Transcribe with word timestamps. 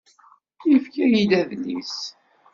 Ifka-yi-d 0.75 1.31
adlis. 1.41 1.97